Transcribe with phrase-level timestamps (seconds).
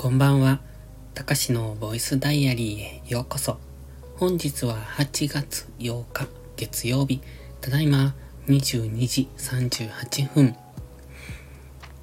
[0.00, 0.60] こんばんは。
[1.12, 3.58] たかしのボイスダイアリーへようこそ。
[4.16, 6.26] 本日は8月8日
[6.56, 7.20] 月曜日。
[7.60, 8.14] ただいま
[8.46, 10.56] 22時38分。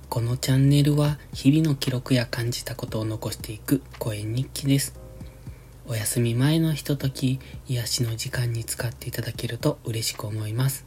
[0.09, 4.93] このチャンネルは日々の記録や感じたことを残していく声日記です。
[5.88, 10.86] お休み前のひととき、癒しの時間に使っていただけると嬉しく思います。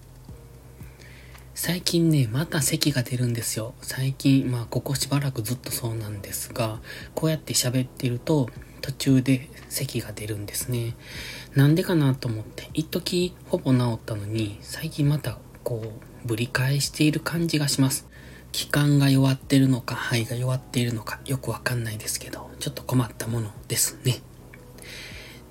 [1.55, 3.75] 最近ね、また咳が出るんですよ。
[3.83, 6.80] 最近、まあ、ここしばらくずっとそうなんですが、
[7.15, 8.48] こうやって喋ってると、
[8.80, 10.97] 途中で咳が出るんですね。
[11.55, 15.83] なんでかなと思って、一時ほぼ治ったのに、最近また、こ
[16.25, 18.09] う、ぶり返している感じがします。
[18.53, 24.23] 気管が弱ってるのか、肺が弱っているのか、よくわかんないですけど、ちょっと困ったものですね。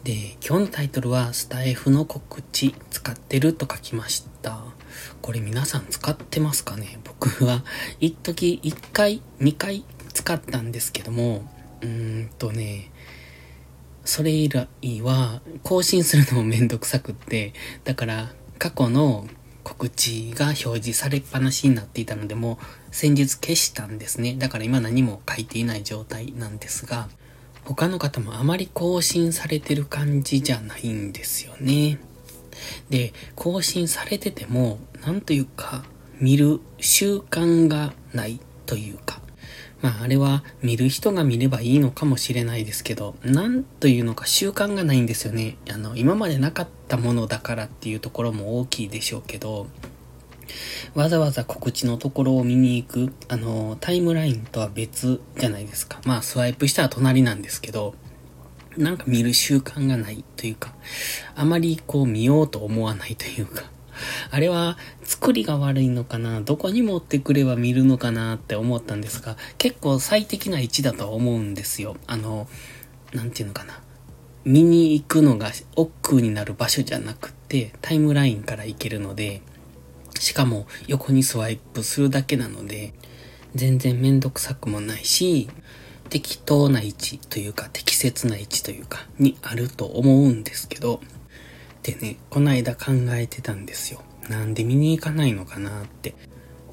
[0.04, 4.64] で、今日のタイトルは、スタイフの告知使ってると書きました。
[5.22, 7.00] これ皆さん使ってますかね？
[7.04, 7.66] 僕は、
[8.00, 9.84] 一時1回、2回
[10.14, 11.50] 使ったんですけども、
[11.82, 12.92] うーんとね、
[14.06, 14.68] それ以来
[15.02, 17.54] は更新するのもめんどくさくって、
[17.84, 19.28] だから過去の
[19.64, 24.36] 告知が表示されっぱなしになっていたので、もう先日消したんですね。
[24.36, 27.10] だから今何も書いていない状態なんですが、
[27.76, 32.00] 他の方もあまり更新されてる感じじゃないんですよね。
[32.90, 35.84] で、更新されてても、なんというか、
[36.20, 39.22] 見る習慣がないというか、
[39.82, 45.56] まああれは見る人が見ればいいのかもしれないですけど、なんというのか習慣がないんですよね。
[45.70, 49.68] あの、今までなかったものだからっていうところも大きいでしょうけど、
[50.94, 56.00] わざわざ告知のところを見に行く、あの、タイムラインとは別じゃないですか。
[56.06, 57.96] まあスワイプしたら隣なんですけど、
[58.78, 60.74] なんか見る習慣がないというか、
[61.36, 63.64] あまりこう見ようと思わないというか、
[64.32, 71.98] あれは作りが悪いのかなどこに持ってくれば見るのかなって思ったんですが、結構最適な位置だと思うんですよ。
[72.08, 72.48] あの、
[73.14, 73.82] なんていうのかな。
[74.46, 79.42] 見に行くのが億劫になる場所じゃなくて、タイムラインから行けるので、
[80.20, 82.94] しかも横にスワイプするだけなので、
[83.56, 85.50] 全然めんどくさくもないし、
[86.10, 91.02] 適当な位置というか適切な位置というかにあると思うんですけど、
[91.84, 94.02] でね、こないだ考えてたんですよ。
[94.28, 96.14] なんで見に行かないのかなって。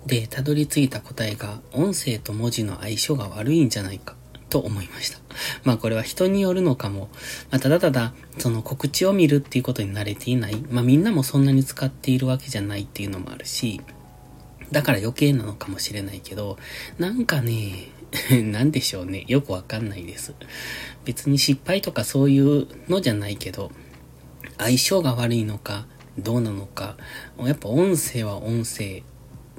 [0.06, 4.14] で、たどり着いた答えが音声と文字の相性が悪いんじゃないか
[4.50, 5.25] と思いました。
[5.64, 7.08] まあこれは人によるのかも。
[7.50, 10.56] まあただただその告知を見るっていうことに慣れていない。
[10.70, 13.80] まあみんなもそんなに使っているわけじゃないっていうのもあるし、
[14.72, 16.58] だから余計なのかもしれないけど、
[16.98, 17.88] なんかね、
[18.44, 19.24] なんでしょうね。
[19.28, 20.34] よくわかんないです。
[21.04, 23.70] 別に失敗とかそういうのじゃないけど、
[24.58, 25.86] 相性が悪いのか、
[26.18, 26.96] どうなのか。
[27.38, 29.02] やっぱ音声は音声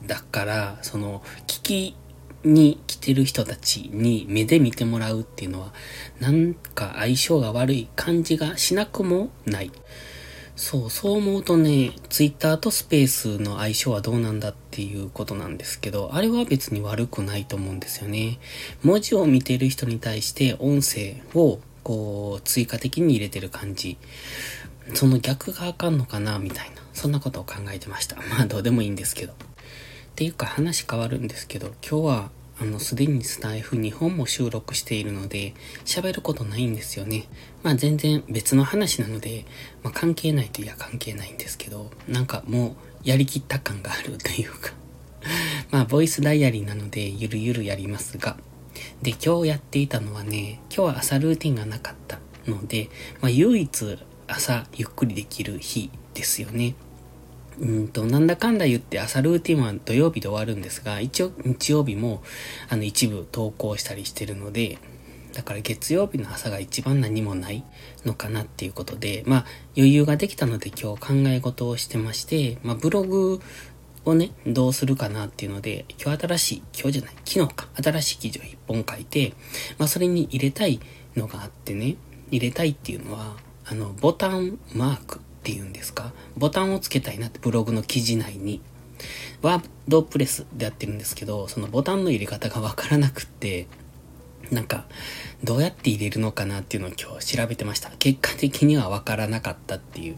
[0.05, 1.95] だから、その、聞き
[2.43, 5.73] に来てる人たちに目で見てもらうっていうのは、
[6.19, 9.71] なんか相性が悪い感じがしなくもない。
[10.55, 18.39] そう、そう思うとね、ツイッターとスペースの相性はどうなんだっていうことなんですけど、あれは別に悪くないと思うんですよね。
[18.83, 23.97] 文字を見てる人に対して音声をこう追加的に入れてる感じ。
[24.95, 26.81] その逆があかんのかなみたいな。
[26.91, 28.15] そんなことを考えてました。
[28.15, 29.33] まあどうでもいいんですけど。
[30.17, 35.53] っていうか話変わるんですけど、今日はあの、すでにスタイフ2本も収録しているので、
[35.85, 37.27] 喋ることないんですよね。
[37.61, 39.45] まあ全然別の話なので、
[39.83, 44.73] まあ関係ないといや関係ないんですけど、なんかもうやりきった感があるというか
[45.69, 48.37] まあボイスダイアリーなのでゆるゆるやりますが、
[49.03, 52.17] で今日やっていたのはね、今日は朝ルーティンがなかった
[52.47, 52.89] ので、
[53.21, 56.73] まあ唯一朝ゆっくりできる日ですよね。
[57.59, 62.21] うんと、なんだかんだ言って朝ルーティンは土曜日で終わるんですが、一応日曜日も
[62.69, 64.77] あの一部投稿したりしてるので、
[65.33, 67.63] だから月曜日の朝が一番何もない
[68.05, 73.39] のかなっていうことで、まあ余裕ができたので今日考え事をしてまして、まあブログ
[74.05, 79.33] をね、どうするかなっていうので、今日新しい、今日じゃない、昨日か、新しい記事を一本書いて、
[79.77, 80.79] まあそれに入れたい
[81.15, 81.97] のがあってね、
[82.31, 83.35] 入れたいっていうのは、
[83.65, 85.26] あの、ボタンマーク。
[85.47, 86.11] ていうんですか？
[86.35, 88.61] ボタンをつけたいなってブログの記事内に。
[89.41, 93.67] ワードプレスでやってるんですけど、そのボタンの入れ方がわからなくって、
[94.51, 94.87] なんか、
[95.41, 97.91] どうやって入れるのかなっていうのを今日調べてました。
[97.91, 100.17] 結果的にはわからなかったっていう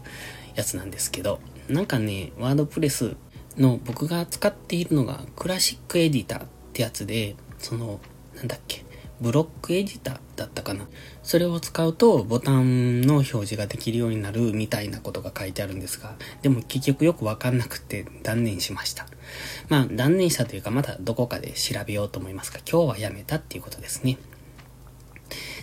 [0.56, 1.38] やつなんですけど、
[1.68, 3.14] なんかね、ワードプレス
[3.56, 8.00] の僕が使っているのがクラシックエディターってやつで、その、
[8.34, 8.84] なんだっけ、
[9.20, 10.86] ブロックエディターだったかな。
[11.22, 19.06] それを使うとボタンの表示ができるようになるみたいなことが書いてあるんですが、でも結局よくわかんなくて断念しました。
[19.68, 24.18] まあ断念したというかまだどこかで調べようと思いますが、今日はやめたっていうことですね。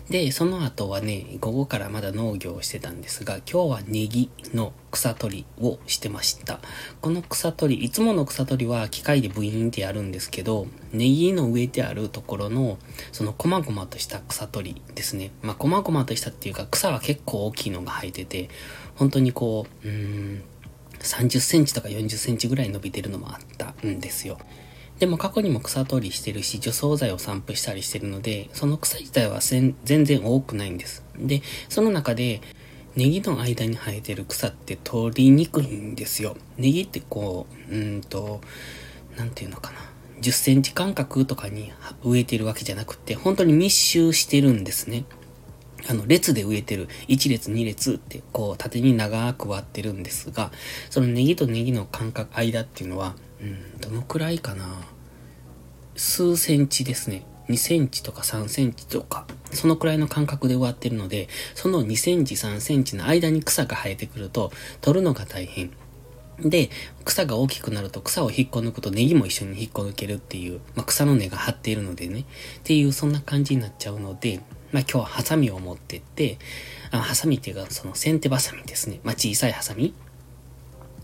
[0.10, 6.62] で、その後はね、午後からまだ農業をしてたんですが、今日はネギの草取りをしてました。
[7.02, 12.78] この草取り、いつもの草取りは機械でブイーンってやるんですけど、ネギの植えてあるところの、
[13.12, 15.32] その細々とした草取りですね。
[15.42, 18.50] まあ、細々としたっていうか、草は結構大きいのが生えてて、
[18.96, 19.94] 本当にこう、うー
[20.38, 20.44] ん、
[21.00, 24.38] 30センチとか40センチぐらい伸びてるのもあったんですよ。
[25.00, 31.04] でも過去にも草取りしてるし、除草剤を散布したりしてるので、その草自体は全然多くないんです。
[31.20, 32.42] で、その中で、
[32.96, 36.36] ネギの間に生えてる草って取りにくいんですよ。
[36.58, 38.42] ネギってこう、うんと、
[39.16, 39.78] なんていうのかな。
[40.22, 41.72] 10センチ間隔とかに
[42.04, 45.06] 植えてるわけじゃなくて、本当に密集してるんですね。
[45.88, 50.52] あの、列で植えてる、1列2列って、こう、縦に長く割ってるんですが、
[50.90, 54.66] そのネギとネギの間隔、間っていうのは、うん、どのくらいかな？
[55.96, 57.26] 数センチですね。
[57.50, 64.52] 2センチとか3センチとか、そのくらいの間隔で植わってるので、その2センチ3センチの間に草が生えてくると、
[64.82, 65.72] 取るのが大変。
[66.40, 66.70] で、
[67.06, 72.24] 草が大きくなると草を引っこ抜くとネギも一緒に引っこ抜けるっていう、まあ、草の根が張っているのでね、っ
[72.64, 74.42] ていうそんな感じになっちゃうので、
[74.72, 76.38] まあ今日はハサミを持ってって、
[76.92, 79.00] あハサミっていうかその先手バサミですね。
[79.04, 79.94] まあ小さいハサミ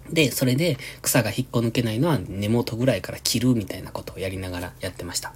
[0.09, 5.33] で、それで草が引っこ抜けないのは根元ぐらいから切るみたいなことをやりながらやってました。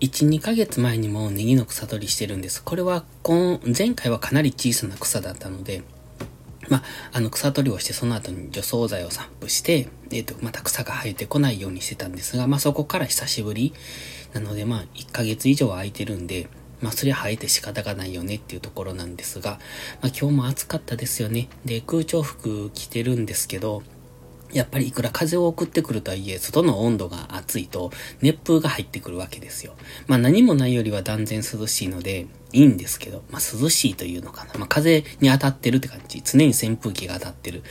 [0.00, 2.62] 1、2ヶ月前にもネギの草取りしてるんです。
[2.62, 5.82] これは、この、前回はかなり小さな草だったので、
[6.70, 6.82] ま
[7.12, 13.74] あ、の草取りをしてその後に除草剤を散布して、えっ、ー、と、また草が生えてこないようにしてたんですが、まあそこから久しぶり
[14.32, 16.48] なので、まあ1ヶ月以上は空いてるんで、
[16.80, 19.58] まあそれは生えて仕方がないよねっていうところなんですが、
[20.00, 21.48] まあ今日も暑かったですよね。
[21.64, 23.82] で、空調服着てるんですけど、
[24.52, 27.90] やっぱりいくら風を送ってくるとはいえ、外の温度が暑いと
[28.20, 29.74] 熱風が入ってくるわけですよ。
[30.08, 34.54] まあ何もないよりは断然涼しいので、いいんですけど、まあ涼しいというのかな。
[34.58, 36.22] まあ風に当たってるって感じ。
[36.24, 37.62] 常に扇風機が当たってる。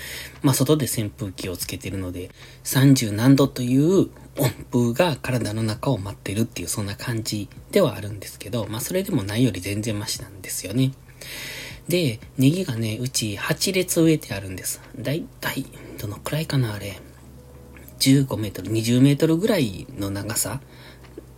[0.42, 2.30] まあ外で扇風機をつけてるので、
[2.64, 10.92] 30何度という温風が体の中を待ってるっていうそんな感じではあるんですけど、まあそれでもないより全然マシなんですよね。
[11.88, 14.80] で、ネギがね、うち8列植えてあるんです。
[14.98, 15.66] だいたい、
[16.00, 17.00] どのくらいかな、あれ。
[18.00, 20.62] 15メートル、20メートルぐらいの長さ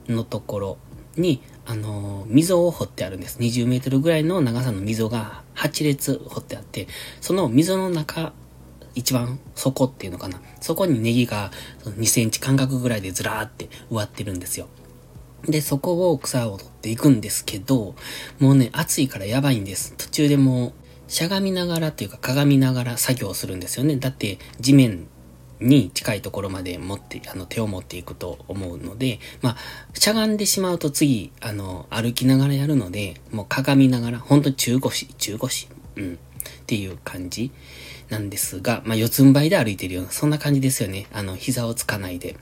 [0.07, 0.77] のところ
[1.17, 3.39] に、あの、溝を掘ってあるんです。
[3.39, 6.87] 20メートルぐらいの長さの溝が8列掘ってあって、
[7.19, 8.33] その溝の中、
[8.93, 10.41] 一番底っていうのかな。
[10.59, 11.51] そこにネギが
[11.85, 14.67] 2センチ間隔ぐらいでずらーって植わってるんですよ。
[15.45, 17.95] で、そこを草を取っていくんですけど、
[18.39, 19.93] もうね、暑いからやばいんです。
[19.97, 20.73] 途中でもう、
[21.07, 23.97] しゃがみながらっていうか鏡ながら作業するんですよね。
[23.97, 25.07] だって地面
[25.61, 29.57] に近いところまで持って、あの手を持っていくと思うので、まあ、
[29.93, 36.17] しゃがんでしまうと次、あの、歩きながらやるので、もう鏡ながら、ほんと中腰、中腰、うん、っ
[36.65, 37.51] ていう感じ
[38.09, 41.07] なんですが、まあ、四つん這いで歩いてるような、そんな感じですよね。
[41.13, 42.35] あの、膝をつかないで。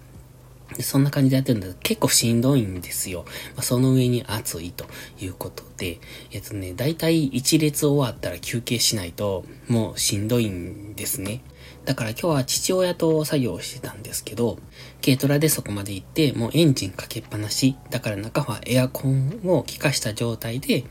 [0.82, 3.26] そんな感じでやってるんだけど、結構しんどいんですよ。
[3.56, 4.86] まあ、その上に暑いと
[5.20, 6.00] いうことで、
[6.32, 11.42] えっとね、だいたい一列終わったら休憩しないと、もうしんどいんですね。
[11.86, 14.60] だから今日は父親と作業をしてたんですけど、
[15.04, 17.76] 軽トラでそこまで行って、もうエンジンかけっぱなし。
[17.90, 20.84] だから中はエアコンを効かした状態で、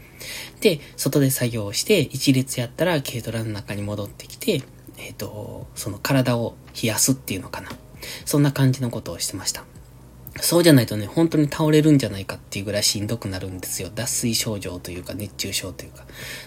[0.61, 4.63] で、外で作業をして、一列やったら軽トラの中に戻ってきて、
[4.99, 7.71] えっ、ー、と、その体を冷やすっていうのかな。
[8.25, 9.65] そんな感じのことをしてました。
[10.41, 13.91] そうじゃないとね、本当に倒れるんじゃないかっていうぐらいしんどくなるんですよ。
[13.95, 16.05] 脱水症状というか熱中症というか。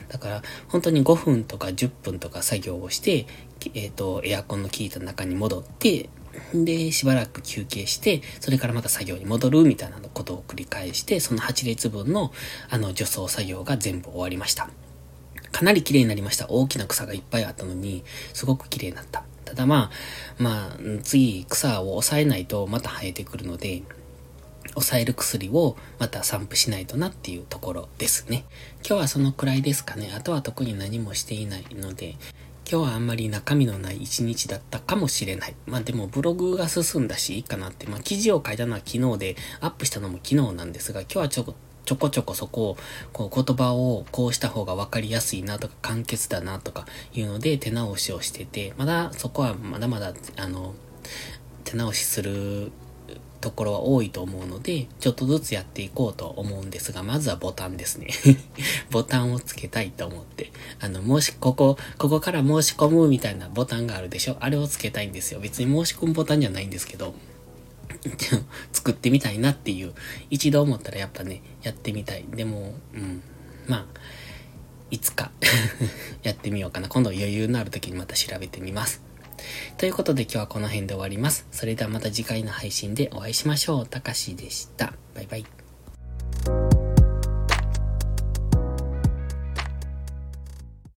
[0.09, 3.25] だから、本当に5分とか10分とか作業をして、
[3.73, 6.09] えっ、ー、と、エアコンの効いた中に戻って、
[6.53, 12.31] で、しばらく休憩して、それからまた作業に戻るみたいなことを繰り返して、その8列分の、
[12.69, 14.69] あの、除草作業が全部終わりました。
[15.51, 16.49] かなり綺麗になりました。
[16.49, 19.25] 大きな草がいっぱいあったのに、すごく綺麗になった。
[19.45, 23.83] ただまあ、まあ、次草を抑えないとまた生えてくるので、
[24.73, 28.45] 抑える薬をまた散布しないとなっていうところですね。
[28.87, 30.11] 今日はそのくらいですかね。
[30.15, 32.15] あとは特に何もしていないので、
[32.71, 35.55] 今日はあんまり中身のない一日だったかもしれない。
[35.65, 37.85] まあでもブログが進んだしいいかなって。
[37.87, 41.55] まあ記事を書いたのは昨日で、アップしたのも昨日なんですが、今日はちょっと
[41.85, 42.77] ちょこちょこそこを、
[43.13, 50.73] こう言葉をこうした方が分かりやすいなとか簡潔だなとかいうので手直しをしてて、まだそこはまだまだ、あの、
[51.63, 52.71] 手直しする
[53.41, 58.07] ところは多いと思うので、ちょっとずつやっていこうと思うんですが、まずはボタンですね。
[58.91, 60.51] ボタンをつけたいと思って。
[60.79, 64.37] あの、もし、ここ、ここから申し込むみたいなボタンがあるでしょ？
[64.39, 65.39] あれをつけたいんですよ。
[65.39, 67.15] 別に申し込むボタンじゃないんですけど、
[68.71, 69.93] 作ってみたいなっていう、
[70.29, 72.25] 一度思ったらやっぱね、やってみたい。
[72.29, 73.21] でも、うん。
[73.67, 73.85] まあ、
[74.89, 75.31] いつか
[76.23, 76.87] やってみようかな。
[76.87, 79.01] 今度余裕のある時にまた調べてみます。
[79.77, 81.47] ということで今日はこの辺で終わります。
[81.51, 83.87] それではまた次回の配信でお会いしましょう。
[83.87, 84.93] たかしでした。
[85.15, 85.60] バイバイ。